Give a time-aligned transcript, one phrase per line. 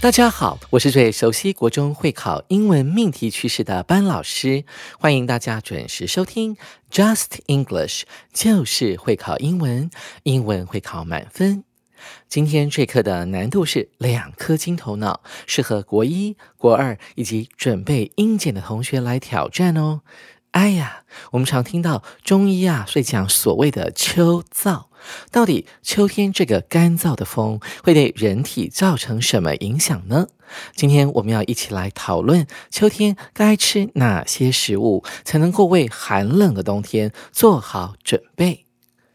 [0.00, 4.64] 大家好，我是最熟悉国中会考英文命题趋势的班老师，
[4.96, 6.56] 欢迎大家准时收听
[6.88, 9.90] Just English，就是会考英文，
[10.22, 11.64] 英文会考满分。
[12.28, 20.02] 今天这课的难度是两颗金头脑，适合国一、国二以及准备英检的同学来挑战哦。
[20.52, 21.02] 哎呀，
[21.32, 24.84] 我们常听到中医啊，会讲所谓的秋燥。
[25.30, 30.28] 到底秋天这个干燥的风会对人体造成什么影响呢？
[30.74, 38.64] 今天我们要一起来讨论秋天该吃哪些食物，才能够为寒冷的冬天做好准备。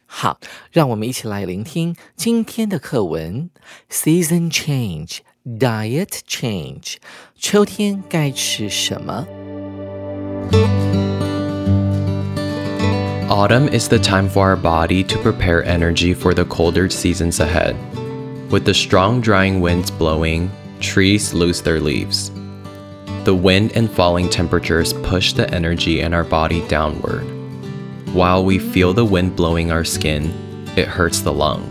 [0.06, 0.40] 好，
[0.72, 3.50] 让我们一起来聆听今天的课文
[3.90, 6.98] ：Season Change, Diet Change。
[7.36, 9.26] 秋天该吃什么
[13.34, 17.76] ？Autumn is the time for our body to prepare energy for the colder seasons ahead.
[18.52, 22.30] With the strong drying winds blowing, trees lose their leaves.
[23.24, 27.24] The wind and falling temperatures push the energy in our body downward.
[28.14, 30.26] While we feel the wind blowing our skin,
[30.76, 31.66] it hurts the lung.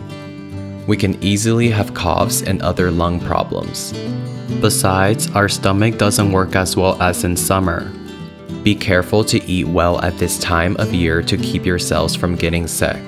[0.89, 3.93] We can easily have coughs and other lung problems.
[4.61, 7.89] Besides, our stomach doesn't work as well as in summer,
[8.63, 12.69] be careful to eat well at this time of year to keep yourselves from getting
[12.69, 13.01] sick.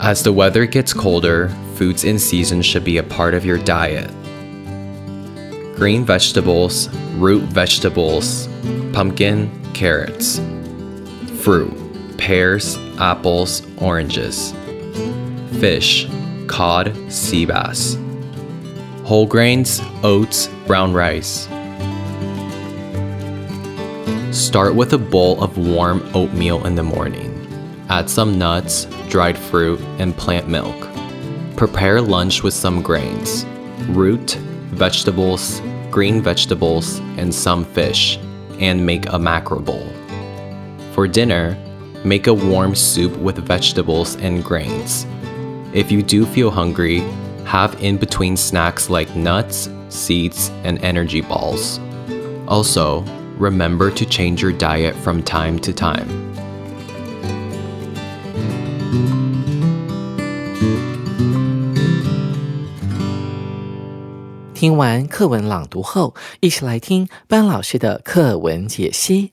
[0.00, 4.10] As the weather gets colder, foods in season should be a part of your diet.
[5.76, 8.48] Green vegetables, root vegetables,
[8.92, 10.40] pumpkin, carrots.
[11.42, 11.72] Fruit,
[12.16, 14.54] pears, apples, oranges.
[15.60, 16.08] Fish,
[16.46, 17.98] cod, sea bass.
[19.04, 21.48] Whole grains, oats, brown rice.
[24.32, 27.34] Start with a bowl of warm oatmeal in the morning.
[27.88, 30.76] Add some nuts, dried fruit, and plant milk.
[31.56, 33.46] Prepare lunch with some grains,
[33.88, 34.32] root,
[34.72, 38.18] vegetables, green vegetables, and some fish,
[38.60, 39.86] and make a macro bowl.
[40.92, 41.56] For dinner,
[42.04, 45.06] make a warm soup with vegetables and grains.
[45.72, 46.98] If you do feel hungry,
[47.46, 51.80] have in between snacks like nuts, seeds, and energy balls.
[52.46, 53.04] Also,
[53.38, 56.06] remember to change your diet from time to time.
[64.54, 69.30] 听完课文朗读后，一起来听班老师的课文解析。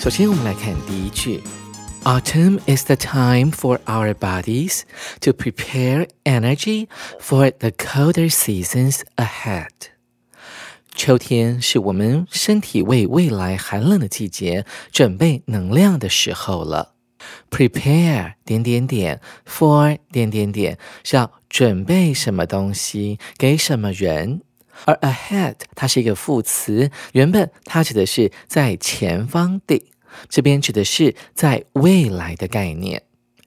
[0.00, 1.40] 首先，我们来看第一句。
[2.04, 4.86] Autumn is the time for our bodies
[5.20, 6.88] to prepare energy
[7.18, 9.68] for the colder seasons ahead.
[10.94, 16.94] 秋天是我们身体为未来寒冷的季节准备能量的时候了。
[17.50, 24.40] Prepare 点点点 for 点点点是要准备什么东西给什么人，
[24.86, 29.89] 而 ahead 它是一个副词，原本它指的是在前方的。
[30.28, 33.02] 这边指的是在未来的概念。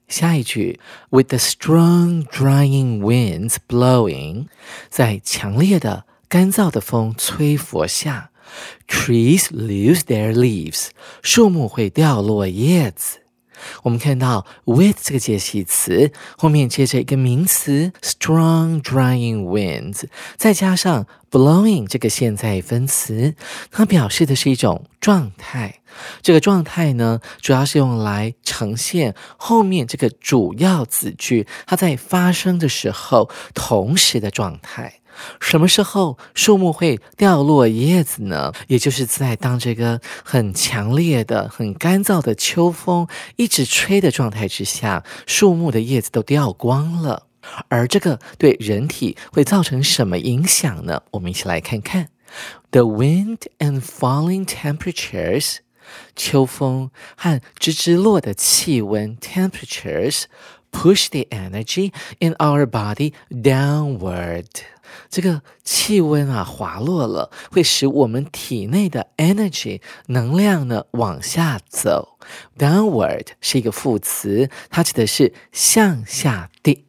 [0.06, 0.78] 下一句
[1.10, 4.46] ，With the strong drying winds blowing，
[4.90, 8.30] 在强烈的干燥的风吹拂下
[8.86, 10.88] ，trees lose their leaves，
[11.22, 13.23] 树木会掉落叶子。
[13.82, 20.04] 我们看到 with 这个介系词后面接着一个名词 strong drying winds，
[20.36, 23.34] 再加上 blowing 这个现在分词，
[23.70, 25.80] 它表示的是一种状态。
[26.22, 35.00] 这个状态呢，主要是用来呈现后面这个主要子句它在发生的时候同时的状态。
[35.40, 38.52] 什么时候树木会掉落叶子呢？
[38.68, 43.06] 也就是在当这个很强烈的、很干燥的秋风
[43.36, 47.26] 一直吹的状态之下，树木的叶子都掉光了。
[47.68, 51.02] 而这个对人体会造成什么影响呢？
[51.10, 52.08] 我们一起来看看。
[52.70, 55.58] The wind and falling temperatures
[56.16, 60.24] 秋风和吱吱落的气温 （temperatures）
[60.72, 64.46] push the energy in our body downward。
[65.08, 72.18] 这个气温啊滑落了，会使我们体内的 energy 能量呢往下走。
[72.58, 76.86] Downward 是一个副词，它指的是向下地。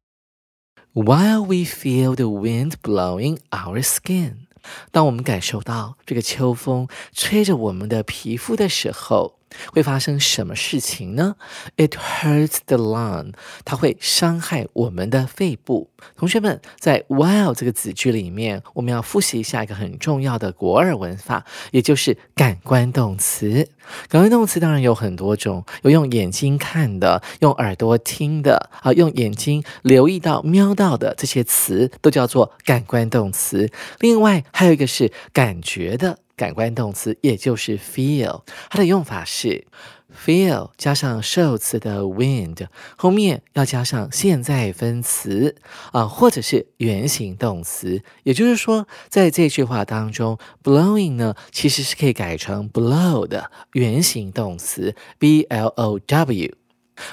[0.94, 4.48] While we feel the wind blowing our skin，
[4.92, 9.40] 当我们感受到这个秋风吹着我们的皮肤的时候。
[9.72, 11.36] 会发生什么事情呢
[11.78, 15.90] ？It hurts the lung，它会伤害我们的肺部。
[16.16, 23.68] 同学们，在 while 这个子句里面，我们要复习一下一个很重要的国二文法，也就是感官动词。
[24.08, 33.72] 感官动词当然有很多种，有用眼睛看的，用耳朵听的，啊，用眼睛留意到、瞄到的这些词都叫做感官动词。
[34.00, 36.20] 另外还有一个是感觉的。
[36.36, 39.66] 感官动词也就是 feel，它的用法是
[40.14, 45.56] feel 加上受词的 wind，后面要加上现在分词
[45.92, 48.02] 啊，或者是原形动词。
[48.24, 56.65] 也就是说，在这句话当中，blowing 呢其实是可以改成 blow 的原形动词 b l o w。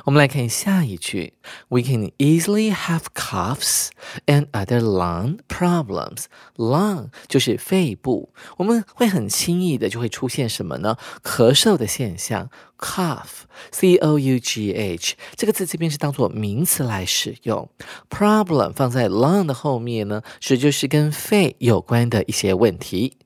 [0.05, 1.35] 我们来看下一句
[1.69, 3.89] ：We can easily have coughs
[4.27, 6.25] and other lung problems.
[6.57, 10.97] Lung 就是肺部，我们会很轻易的就会出现什么呢？
[11.23, 12.51] 咳嗽的现象。
[12.79, 17.71] Cough，c o u g h 这个字这边是当做名词来使用。
[18.11, 23.19] Problem 放在 lung 的后面呢，指就是跟肺有关的一些问题。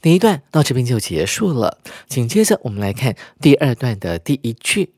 [0.00, 1.78] 第一段到这边就结束了，
[2.08, 4.94] 紧接着我们来看第二段的第一句。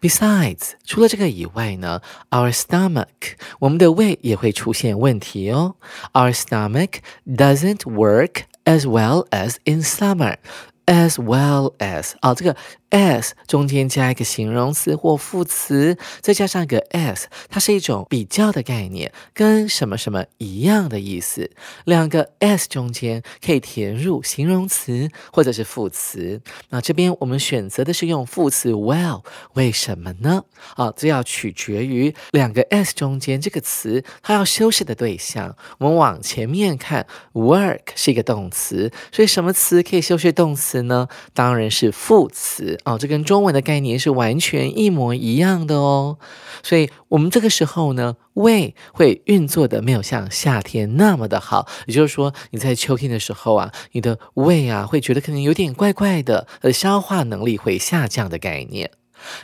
[0.00, 5.76] Besides，除了这个以外呢，our stomach，我们的胃也会出现问题哦。
[6.12, 12.54] Our stomach doesn't work as well as in summer。as well as 啊，这个
[12.89, 21.51] s 中间加一个形容词或副词，再加上一个 s，它是一种比较的概念，跟什么什么一样的意思。
[21.85, 26.41] 两个 s 中间可以填入形容词或者是副词。
[26.69, 30.43] 那这边我们选择的是用副词 well，为什么呢？
[30.75, 35.55] 啊，这要取决于两个 s 中间这个词它要修饰的对象。
[35.77, 40.79] 我们往前面看，work 是一个动词，所以什么词可以修饰动词？
[40.79, 46.17] 呢，当然是副词哦，这跟中文的概念是完全一模一样的哦。
[46.63, 51.67] 所以，我们这个时候呢，胃会运作的没有像夏天那么的好。
[51.85, 58.91] 也就是说，你在秋天的时候啊，你的胃啊会觉得可能有点怪怪的，呃，消化能力会下降的概念。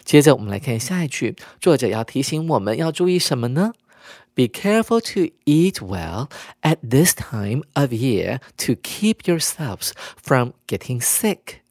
[0.03, 3.73] 接着，我们来看下一句，作者要提醒我们要注意什么呢
[4.33, 6.27] ？Be careful to eat well
[6.61, 9.91] at this time of year to keep yourselves
[10.21, 11.64] from getting sick.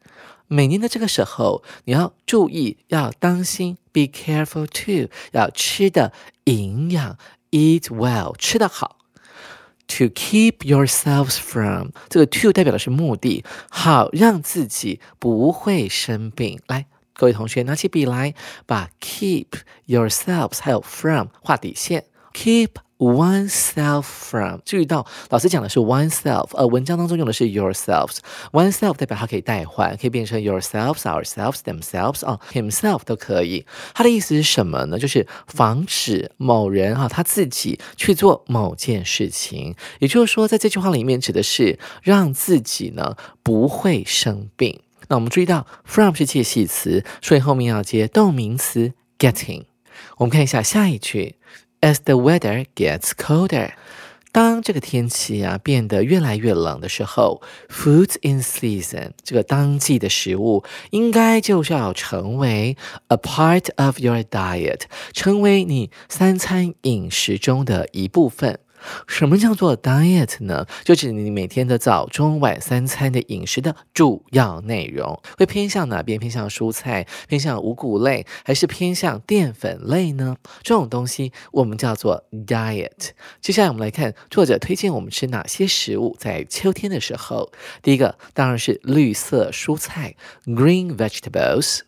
[0.46, 3.78] 每年的这个时候，你要注意，要当心。
[3.92, 6.12] Be careful to 要吃的
[6.44, 7.16] 营养
[7.52, 8.98] ，eat well 吃的好。
[9.86, 16.60] To keep yourselves from 这个 to 代表的是目的，好让自己不会生病。
[16.66, 18.34] 来，各位同学拿起笔来，
[18.66, 19.46] 把 keep
[19.86, 22.06] yourselves 还有 from 画底线。
[22.34, 28.18] Keep oneself from，注意到老师讲的是 oneself，而文章当中用的是 yourselves。
[28.52, 33.64] oneself 代表它可以代换，可以变成 yourselves、ourselves、themselves 啊，himself 都可以。
[33.94, 34.98] 它的意思是什么呢？
[34.98, 39.74] 就是防止某人哈他自己去做某件事情。
[40.00, 44.80] 也就是说，在这句话里面指的是让自己呢不会生病。
[45.08, 49.64] 那我们注意到 from 是介系词，所以后面要接动名词 getting。
[50.16, 51.36] 我们看一下下一句。
[51.84, 53.72] As the weather gets colder，
[54.32, 68.58] 当这个天气啊变得越来越冷的时候，foods in season 这个当季的食物应该就是要成为 a part of your diet，成为你三餐饮食中的一部分。
[69.06, 70.66] 什么叫做 diet 呢？
[70.84, 76.18] 就指你每天的早中晚三餐的饮食的主要内容，会偏向哪边？
[76.18, 80.36] 偏向蔬菜，偏向五谷类，还是偏向淀粉类呢？
[80.62, 83.10] 这种东西我们叫做 diet。
[83.40, 87.50] 接下来我们来看作者推荐我们吃哪些食物，在秋天的时候，
[87.82, 90.14] 第一个当然是绿色蔬菜
[90.46, 91.80] （green vegetables）。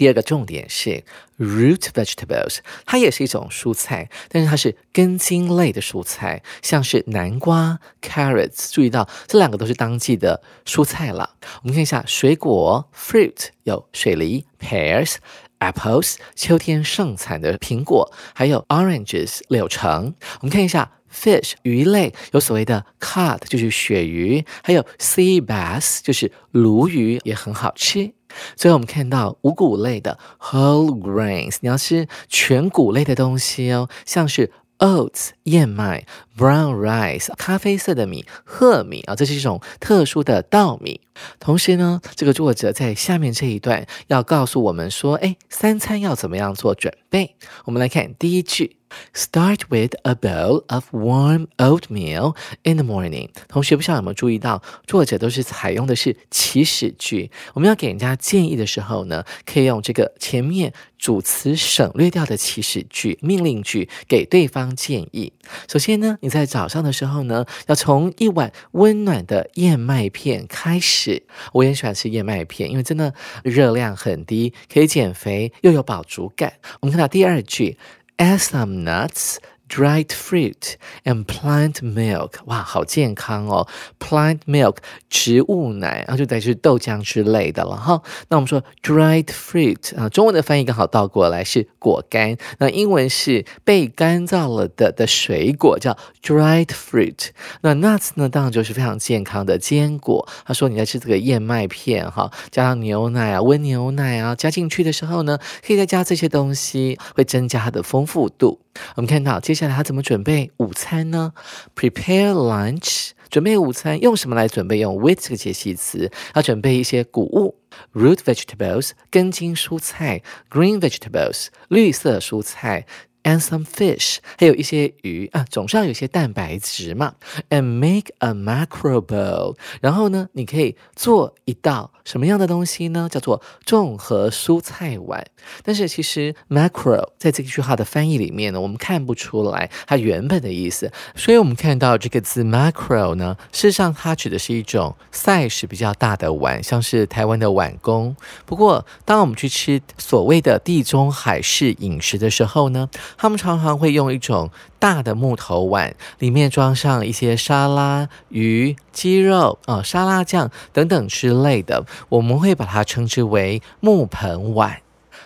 [0.00, 1.04] 第二个重点是
[1.38, 8.72] root vegetables，它也是一种蔬菜，但是它是根茎类的蔬菜，像是南瓜 carrots。
[8.72, 11.36] 注意到这两个都是当季的蔬菜了。
[11.62, 15.16] 我们看一下水果 fruit，有水梨 pears、
[15.58, 20.14] apples，秋天盛产的苹果，还有 oranges 柳橙。
[20.40, 28.14] 我们看一下 fish 鱼类，有所谓的 cod 就是鳕鱼，还有 sea bass 就是鲈鱼，也很好吃。
[28.56, 36.06] 最后我们看到五谷类的 whole grains，你要吃全谷类的东西哦，像是 oats 燕麦
[36.40, 41.02] ，brown rice 咖啡色的米，褐米啊，这是一种特殊的稻米。
[41.38, 47.36] 同时呢，这个作者在下面这一段要告诉我们说，哎，三餐要怎么样做准备？
[47.66, 48.78] 我们来看第一句。
[49.14, 53.28] Start with a bowl of warm oatmeal in the morning。
[53.46, 57.30] 同学不知道有没有注意到，作者都是采用的是祈使句。
[57.54, 65.32] 我们要给人家建议的时候呢，可以用这个前面主词省略掉的祈使句、命令句给对方建议。
[65.68, 71.24] 首先呢，你在早上的时候呢，要从一碗温暖的燕麦片开始。
[71.52, 73.12] 我也喜欢吃燕麦片，因为真的
[73.44, 76.52] 热量很低，可以减肥又有饱足感。
[76.80, 77.76] 我们看到第二句。
[78.20, 79.38] add some nuts
[79.70, 80.74] dried fruit
[81.04, 83.68] and plant milk，哇，好健康哦
[84.00, 88.02] ！plant milk 植物奶，然后就得是豆浆之类的了哈。
[88.28, 97.28] 那我们说 dried fruit 啊，中文的翻译刚好倒过来是果干，那英文是被干燥了的的水果，叫 dried fruit。
[97.60, 100.28] 那 nuts 呢，当然就是非常健康的坚果。
[100.44, 108.58] 他说你在吃这个燕麦片哈，加上牛奶啊，温牛奶啊，加进去的时候呢，可以再加这些东西，会增加它的丰富度。
[108.96, 111.32] 我们看到接下来他怎么准备午餐呢
[111.74, 114.78] ？Prepare lunch，准备午餐用什么来准备？
[114.78, 117.56] 用 with 这个介系词，要准备一些谷物
[117.92, 122.86] ，root vegetables，根茎蔬菜，green vegetables，绿色蔬菜。
[123.22, 127.14] And some fish，还有一些鱼啊，总是要有一些蛋白质嘛。
[127.50, 133.10] And make a macro bowl，然后呢，你可以做一道什么样的东西呢？
[133.12, 135.22] 叫做综合蔬菜碗。
[135.62, 140.90] 但是其实 macro 在这句话的翻译里面呢，我们看不出来它原本的意思。
[141.14, 148.16] 所以我们看到这个字 macro 呢，事实上它指的是一种 size 比较大的碗，像是台湾的碗公。
[148.46, 152.88] 不过，当我们去吃所谓的地中海式饮食的时候呢？
[153.16, 164.80] 他们常常会用一种大的木头碗，里面装上一些沙拉、鱼、鸡肉啊、沙拉酱等等之类的，我们会把它称之为木盆碗。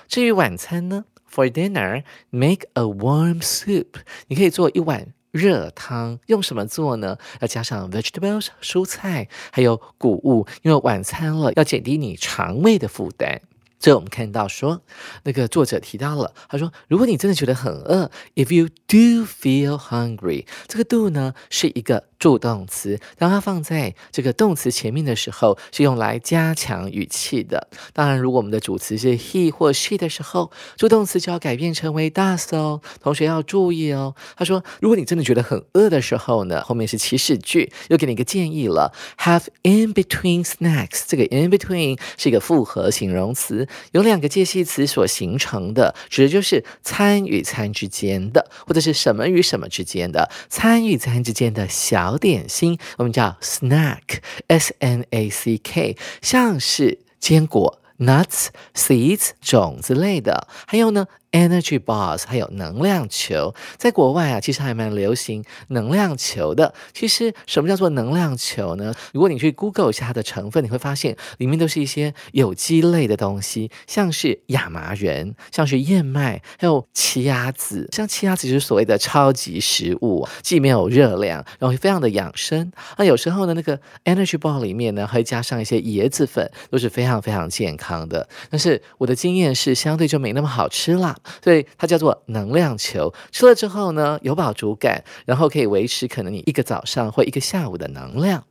[0.08, 3.86] 至于晚餐呢，For dinner, make a warm soup。
[4.28, 7.18] 你可以做一碗热汤，用什么做呢？
[7.40, 13.40] 要加上 vegetables 蔬菜，还有谷物，因为晚餐了要减低你肠胃的负担。
[13.84, 14.80] 这我们看到说，
[15.24, 22.04] 那个作者提到了，他说，如果你真的觉得很饿，if you do feel hungry，这个 do 呢是一个。
[22.24, 27.68] 助动词，当它放在这个动词前面的时候，是用来加强语气的。
[27.92, 32.80] 当然，如果我们的主词是 he 或 she 的时候，助动词就要改变成为 does 哦。
[33.02, 34.14] 同学要注意哦。
[34.38, 41.02] 他说，如果你真的觉得很饿的时候呢，后面是祈使句，又给你一个建议了，have in between snacks。
[41.06, 52.13] 这个 in between 是一个复合形容词，有两个介系词所形成的，指的就是餐与餐之间的，或者是什么与什么之间的，餐与餐之间的小。
[52.14, 61.08] 小点心，我们叫 snack，s n a c k，像是坚果 nuts seeds 种子类的，还有呢。
[61.34, 66.72] Energy bars，还有能量球，在国外啊，其实还蛮流行能量球的。
[66.92, 68.94] 其实什么叫做能量球呢？
[69.12, 77.88] 如果你去 Google 一下它的成分，你会发现里面都是一些有机类的东西，像是亚麻仁，像是燕麦，还有奇亚籽。
[77.90, 82.70] 像奇亚籽就是所谓的超级食物，既没有热量，然后又非常的养生。
[82.96, 88.28] 那有时候呢，那个 Energy ball 里面呢，会加上一些椰子粉，都是非常非常健康的。
[88.48, 91.16] 但是我的经验是，相对就没那么好吃啦。
[91.42, 98.44] 所以它叫做能量球，吃了之后呢，有饱足感，然后可以维持可能你一个早上或一个下午的能量。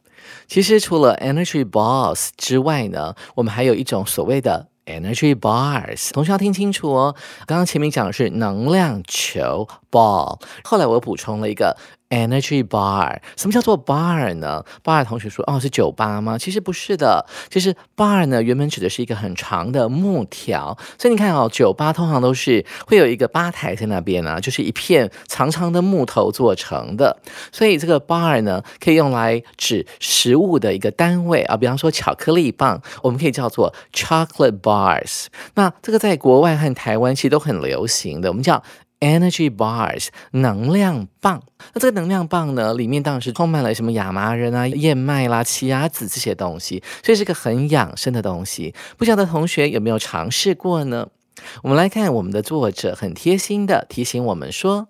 [0.47, 7.15] 其实除了 energy balls 之外呢，我们还有一种所谓的 energy bars，同学要听清楚哦。
[7.45, 11.75] 刚刚前面讲的是能量球 ball，后来我补充了一个。
[12.13, 16.37] Energy bar，什么叫做 bar 呢？bar 同学说，哦，是酒吧吗？
[16.37, 27.17] 其实不是的，其实 bar 呢，原本指的是一个很长的木条，所以你看哦，酒吧通常都是会有一个吧台在那边呢，就是一片长长的木头做成的，
[27.51, 35.25] 所以这个 bar 呢，可以用来指食物的一个单位啊，比方说巧克力棒，我们可以叫做 chocolate bars。
[35.55, 38.61] 那这个在国外和台湾其实都很流行的，我们叫。
[39.03, 41.43] Energy bars，能量棒。
[41.73, 48.73] 那这个能量棒呢，里面当然是充满了什么亚麻仁啊、燕麦啦、奇亚籽这些东西，所以是个很养生的东西。
[48.97, 51.09] 不晓得同学有没有尝试过呢？
[51.63, 54.87] 我们来看我们的作者很贴心的提醒我们说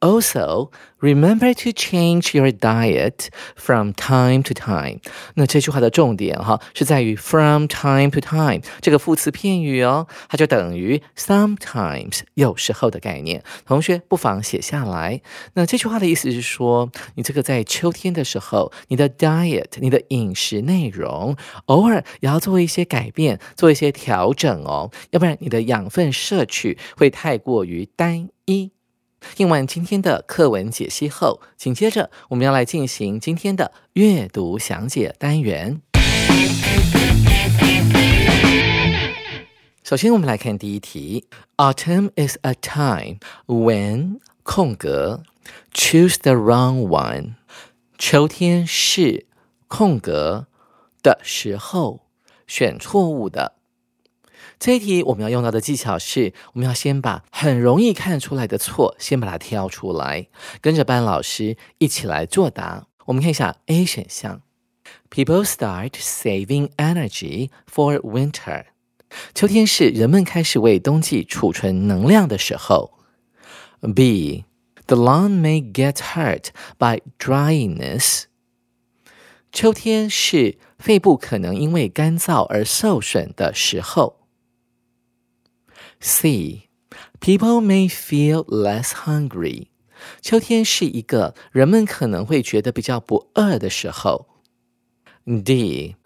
[0.00, 5.00] Also, remember to change your diet from time to time。
[5.34, 13.42] 那这句话的重点哈是在于 from time to time 这个副词片语哦，它就等于 sometimes 有时候的概念。
[13.66, 15.20] 同学不妨写下来。
[15.54, 21.36] 那这句话的意思是说，你这个在秋天的时候，你的 diet 你的饮食内容
[21.66, 28.70] 偶尔也要做一些改变，做一些调整哦，要不然你的养分摄取会太过于单一。
[29.34, 35.80] 听完今天的课文解析后，紧接着我们要来进行今天的阅读详解单元。
[39.82, 45.22] 首先，我们来看第一题：Autumn is a time when 空格
[45.72, 47.34] choose the wrong one。
[47.96, 49.26] 秋天是
[49.66, 50.46] 空格
[51.02, 52.00] 的时候，
[52.46, 53.57] 选错误的。
[54.58, 60.28] 这一题我们要用到的技巧是，我们要先把很容易看出来的错先把它挑出来，
[60.60, 62.88] 跟着班老师一起来作答。
[63.06, 64.42] 我们看一下 A 选项
[65.10, 68.64] ：People start saving energy for winter。
[69.32, 72.98] 秋天是人们开始为冬季储存能量的时候。
[73.94, 76.46] B，The lung may get hurt
[76.76, 78.24] by dryness。
[79.52, 84.16] 秋天是肺部可能因为干燥而受损的时候。
[86.00, 86.68] C.
[87.20, 89.68] People may feel less hungry.
[90.20, 94.26] 秋天是一个人们可能会觉得比较不饿的时候。
[95.24, 95.96] D.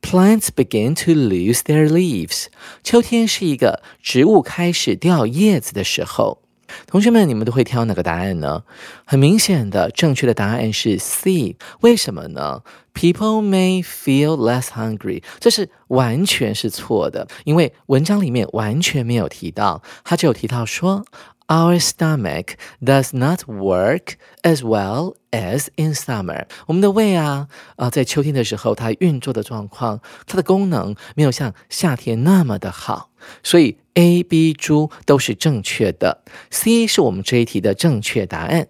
[0.00, 2.46] Plants begin to lose their leaves.
[2.82, 6.43] 秋天是一个植物开始掉叶子的时候。
[6.86, 8.64] 同学们，你们都会挑哪个答案呢？
[9.04, 11.56] 很明显的，正确的答案是 C。
[11.80, 12.62] 为什么呢
[12.94, 21.04] ？People may feel less hungry，这是完全是错的，因为文章里面完全没有提到，它只有提到说
[21.48, 26.46] ，Our stomach does not work as well as in summer。
[26.66, 33.10] 我们的胃啊，啊，在秋天的时候，它运作的状况，它的功能没有像夏天那么的好，
[33.42, 33.78] 所以。
[33.96, 38.66] A、B、猪都是正确的，C 是我们这一题的正确答案。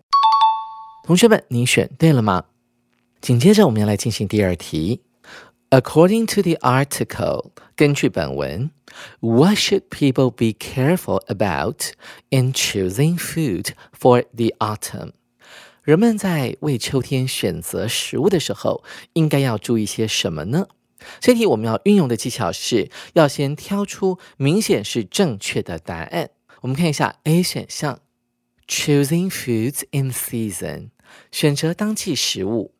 [1.02, 2.44] 同学们，你选对了吗？
[3.22, 5.00] 紧接着我们要来进行第二题。
[5.73, 8.71] According to the article，根据本文，
[9.19, 11.91] What should people be careful about
[12.29, 15.11] in choosing food for the autumn？
[15.83, 20.67] 人们在为秋天选择食物的时候，应该要注意些什么呢？
[21.19, 26.31] 这题我们要运用的技巧是要先挑出明显是正确的答案。
[26.61, 27.99] 我们看一下 A 选项，
[28.67, 30.89] choosing foods in season，
[31.31, 32.71] 选择当季食物；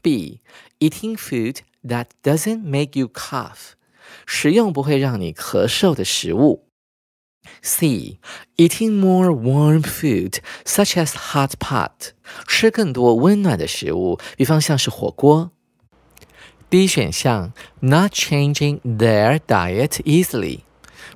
[0.00, 3.72] B，eating food that doesn't make you cough，
[4.26, 6.64] 食用不会让你咳嗽的食物；
[7.62, 12.10] C，eating more warm food such as hot pot，
[12.46, 15.50] 吃更多温暖的食物，比方像是火锅。
[16.68, 20.60] D 选项，not changing their diet easily，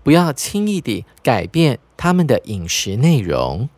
[0.02, 3.68] 不要轻易地改变他们的饮食内容。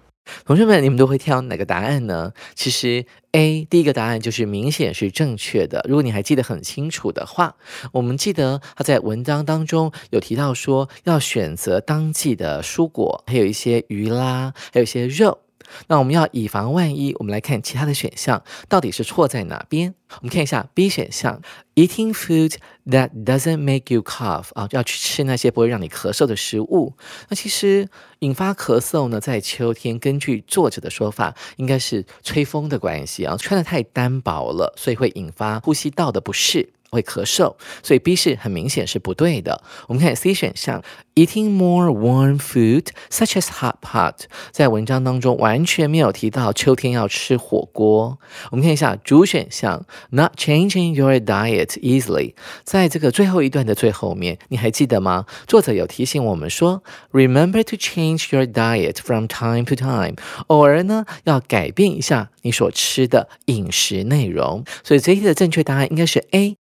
[0.45, 2.33] 同学们，你们都会挑哪个答案呢？
[2.55, 5.85] 其实 A 第一个答案就是明显是正确的。
[5.87, 7.55] 如果你还记得很清楚的话，
[7.93, 15.39] 我们记得他在文章当中有提到说，要选择当季的蔬果，还有一些鱼啦，还有一些肉。
[15.87, 19.93] 那我们要以防万一，我们来看其他的选项到底是错在哪边。
[20.15, 21.41] 我们看一下 B 选项
[21.75, 22.55] ，eating food
[22.85, 26.93] that doesn't make you cough 啊，要去吃那些不会让你咳嗽的食物。
[27.29, 27.87] 那其实
[28.19, 36.73] 引发咳嗽呢，在秋天，根据作者的说法，应该是吹风的关系啊，穿的太单薄了，所以会引发呼吸道的不适。
[36.91, 39.63] 会咳嗽，所以 B 是很明显是不对的。
[39.87, 40.83] 我们看 C 选项
[41.15, 48.19] ，eating more warm food such as hot pot，在文章当中完全没有提到秋天要吃火锅。
[48.51, 52.33] 我们看一下主选项，not changing your diet easily，
[52.65, 55.25] 在这个最后一段的最后面，你还记得吗？
[55.47, 60.15] 作者有提醒我们说，remember to change your diet from time to time，
[60.47, 64.65] 偶尔呢要改变一下你所吃的饮食内容。
[64.83, 66.57] 所以这题的正确答案应该是 A。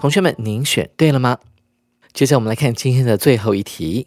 [0.00, 1.36] 同学们，您选对了吗？
[2.14, 4.06] 接着我们来看今天的最后一题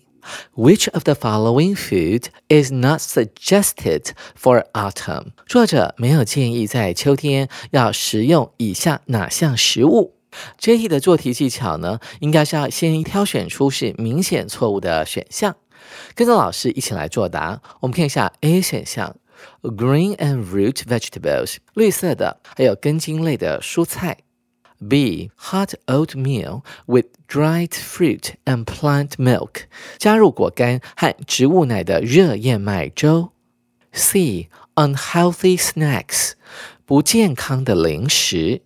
[0.56, 5.34] ：Which of the following food is not suggested for autumn？
[5.46, 10.16] 作者没有建议在秋天要食用以下哪项食物？
[10.58, 15.56] 这一题的做题技巧呢，应该是要先挑选出是明显错误的选项，
[16.16, 17.62] 跟着老师一起来作答。
[17.82, 19.16] 我们看一下 A 选项
[19.62, 24.18] ：Green and root vegetables，绿色的，还有根茎类的蔬菜。
[24.88, 25.32] B.
[25.36, 29.64] Hot oatmeal with dried fruit and plant milk，
[29.98, 33.32] 加入果干和植物奶的热燕麦粥。
[33.92, 34.50] C.
[34.76, 36.32] Unhealthy snacks，
[36.86, 38.62] 不健康的零食。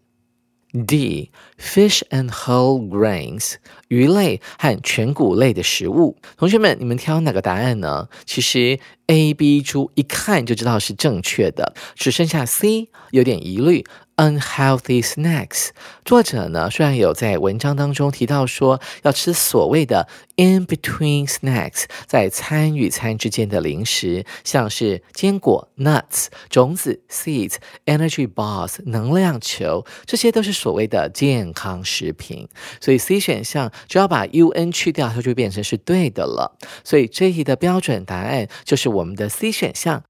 [0.86, 1.32] D.
[1.58, 3.56] Fish and whole grains，
[3.88, 6.17] 鱼类和全谷类的食物。
[6.38, 8.10] 同学们，你们挑哪个答案呢？
[8.25, 13.86] 其实 A、B 猪一看就知道是正确的，只剩下 C 有点疑虑。
[14.17, 15.69] Unhealthy snacks，
[16.03, 32.49] 作者呢虽然有在文章当中提到说要吃所谓的 in between snacks，在餐与餐之间的零食，像是坚果 nuts、种子 seeds、energy bars 能量球，这些都是所谓的健康食品。
[32.82, 36.58] 所以 C 选项只要把 un 去掉，它就变成是对的了。
[36.84, 40.03] 所以这一题的标准答案就是我们的 C 选项。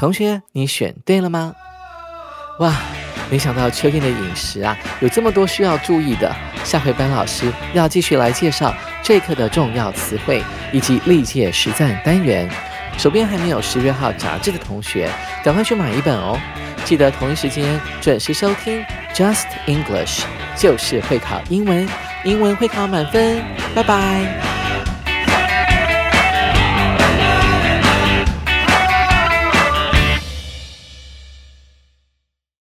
[0.00, 1.54] 同学，你选对了吗？
[2.58, 2.76] 哇！
[3.30, 6.34] 没想到秋天的饮食啊，有这么多需要注意的。
[6.64, 12.48] 下回班老师要继续来介绍这一课的重要词汇以及历届实战单元。
[12.98, 15.08] 手边还没有十月号杂志的同学，
[15.42, 16.38] 赶快去买一本哦！
[16.84, 20.24] 记得同一时间准时收听 Just English，
[20.56, 21.88] 就是会考英文，
[22.24, 23.42] 英文会考满分。
[23.74, 24.99] 拜拜。